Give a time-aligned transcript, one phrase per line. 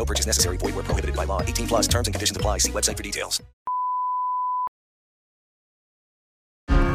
[0.00, 0.56] No purchase necessary.
[0.56, 1.42] Void where prohibited by law.
[1.42, 2.58] 18 plus terms and conditions apply.
[2.58, 3.42] See website for details.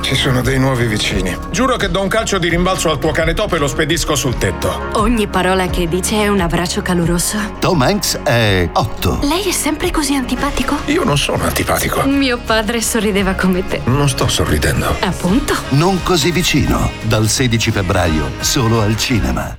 [0.01, 1.35] Ci sono dei nuovi vicini.
[1.49, 4.37] Giuro che do un calcio di rimbalzo al tuo cane topo e lo spedisco sul
[4.37, 4.89] tetto.
[4.93, 7.37] Ogni parola che dice è un abbraccio caloroso.
[7.59, 9.19] Tom Hanks è 8.
[9.23, 10.77] Lei è sempre così antipatico?
[10.85, 12.03] Io non sono antipatico.
[12.05, 13.81] Mio padre sorrideva come te.
[13.85, 14.95] Non sto sorridendo.
[14.99, 15.55] Appunto.
[15.69, 16.91] Non così vicino.
[17.01, 19.57] Dal 16 febbraio, solo al cinema.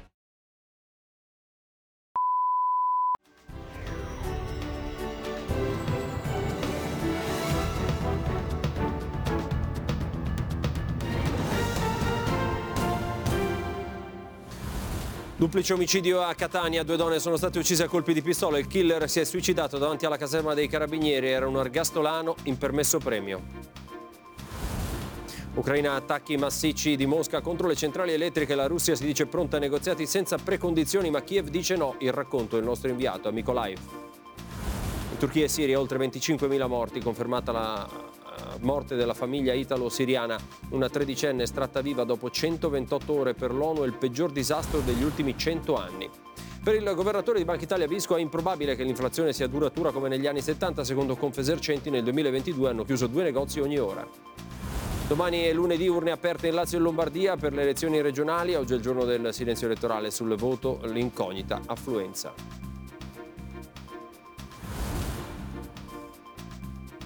[15.38, 18.58] Duplice omicidio a Catania, due donne sono state uccise a colpi di pistola.
[18.58, 22.96] Il killer si è suicidato davanti alla caserma dei carabinieri, era un ergastolano in permesso
[22.96, 23.42] premio.
[25.52, 28.54] Ucraina attacchi massicci di Mosca contro le centrali elettriche.
[28.54, 31.96] La Russia si dice pronta a negoziati senza precondizioni, ma Kiev dice no.
[31.98, 33.78] Il racconto il nostro inviato a Mykolaiv.
[35.10, 38.05] In Turchia e Siria oltre 25.000 morti, confermata la
[38.60, 40.36] morte della famiglia italo-siriana.
[40.70, 45.36] Una tredicenne estratta viva dopo 128 ore per l'ONU è il peggior disastro degli ultimi
[45.36, 46.10] 100 anni.
[46.62, 50.26] Per il governatore di Banca Italia Visco è improbabile che l'inflazione sia duratura come negli
[50.26, 54.04] anni 70, secondo Confesercenti nel 2022 hanno chiuso due negozi ogni ora.
[55.06, 58.56] Domani è lunedì, urne aperte in Lazio e Lombardia per le elezioni regionali.
[58.56, 62.34] Oggi è il giorno del silenzio elettorale sul voto, l'incognita affluenza.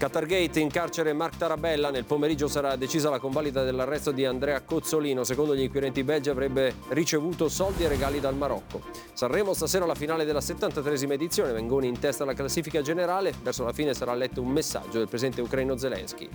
[0.01, 1.91] Qatargate in carcere Mark Tarabella.
[1.91, 5.25] Nel pomeriggio sarà decisa la convalida dell'arresto di Andrea Cozzolino.
[5.25, 8.81] Secondo gli inquirenti belgi avrebbe ricevuto soldi e regali dal Marocco.
[9.13, 11.53] Sanremo stasera la finale della 73esima edizione.
[11.53, 13.35] Vengoni in testa alla classifica generale.
[13.43, 16.31] Verso la fine sarà letto un messaggio del presidente ucraino Zelensky.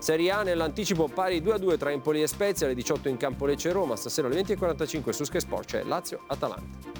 [0.00, 3.96] Serie A nell'anticipo pari 2-2 tra Empoli e Spezia, alle 18 in campo Lecce Roma,
[3.96, 6.99] stasera alle 20.45 su Sky Sport c'è Lazio-Atalanta.